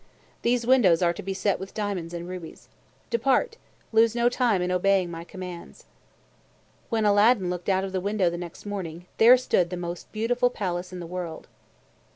[0.41, 2.69] These windows are to be set with diamonds and rubies.
[3.11, 3.57] Depart!
[3.91, 5.85] Lose no time in obeying my commands!"
[6.89, 10.49] When Aladdin looked out of the window the next morning, there stood the most beautiful
[10.49, 11.47] palace in the world.